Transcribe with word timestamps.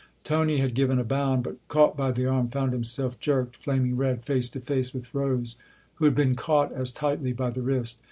Tony 0.23 0.57
had 0.57 0.73
given 0.73 0.97
a 0.97 1.03
bound, 1.03 1.43
but, 1.43 1.57
caught 1.67 1.95
by 1.95 2.09
the 2.09 2.25
arm, 2.25 2.47
found 2.47 2.73
himself 2.73 3.19
jerked, 3.19 3.57
flaming 3.63 3.95
red, 3.95 4.23
face 4.23 4.49
to 4.49 4.59
face 4.59 4.95
with 4.95 5.13
Rose, 5.13 5.57
who 5.97 6.05
had 6.05 6.15
been 6.15 6.33
caught 6.33 6.71
as 6.71 6.91
tightly 6.91 7.33
by 7.33 7.51
the 7.51 7.61
wrist. 7.61 7.99